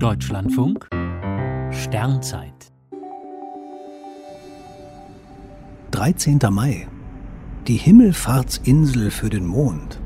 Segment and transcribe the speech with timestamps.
[0.00, 0.88] Deutschlandfunk
[1.72, 2.70] Sternzeit
[5.90, 6.38] 13.
[6.50, 6.86] Mai
[7.66, 10.00] Die Himmelfahrtsinsel für den Mond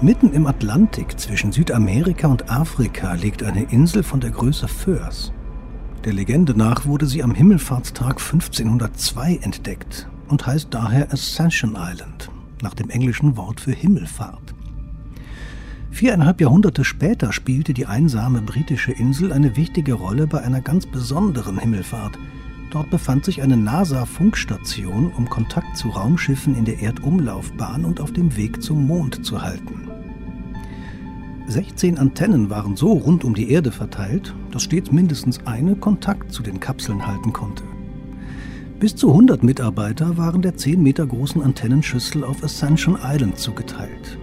[0.00, 5.30] Mitten im Atlantik zwischen Südamerika und Afrika liegt eine Insel von der Größe Föhrs.
[6.04, 12.30] Der Legende nach wurde sie am Himmelfahrtstag 1502 entdeckt und heißt daher Ascension Island,
[12.62, 14.51] nach dem englischen Wort für Himmelfahrt.
[16.02, 21.60] Viereinhalb Jahrhunderte später spielte die einsame britische Insel eine wichtige Rolle bei einer ganz besonderen
[21.60, 22.18] Himmelfahrt.
[22.72, 28.36] Dort befand sich eine NASA-Funkstation, um Kontakt zu Raumschiffen in der Erdumlaufbahn und auf dem
[28.36, 29.88] Weg zum Mond zu halten.
[31.46, 36.42] 16 Antennen waren so rund um die Erde verteilt, dass stets mindestens eine Kontakt zu
[36.42, 37.62] den Kapseln halten konnte.
[38.80, 44.18] Bis zu 100 Mitarbeiter waren der 10 Meter großen Antennenschüssel auf Ascension Island zugeteilt.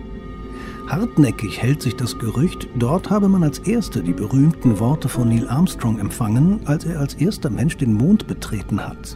[0.90, 5.48] Hartnäckig hält sich das Gerücht, dort habe man als Erste die berühmten Worte von Neil
[5.48, 9.16] Armstrong empfangen, als er als erster Mensch den Mond betreten hat.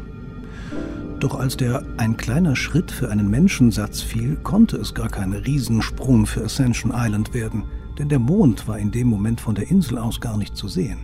[1.20, 6.28] Doch als der ein kleiner Schritt für einen Menschensatz fiel, konnte es gar kein Riesensprung
[6.28, 7.64] für Ascension Island werden,
[7.98, 11.00] denn der Mond war in dem Moment von der Insel aus gar nicht zu sehen.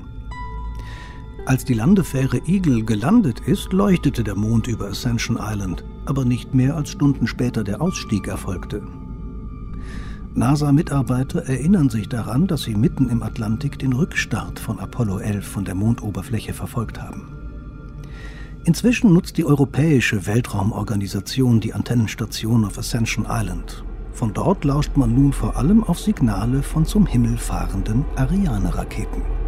[1.48, 6.76] Als die Landefähre Eagle gelandet ist, leuchtete der Mond über Ascension Island, aber nicht mehr
[6.76, 8.83] als Stunden später der Ausstieg erfolgte.
[10.35, 15.66] NASA-Mitarbeiter erinnern sich daran, dass sie mitten im Atlantik den Rückstart von Apollo 11 von
[15.66, 17.27] der Mondoberfläche verfolgt haben.
[18.63, 23.83] Inzwischen nutzt die Europäische Weltraumorganisation die Antennenstation auf Ascension Island.
[24.11, 29.39] Von dort lauscht man nun vor allem auf Signale von zum Himmel fahrenden Ariane-Raketen.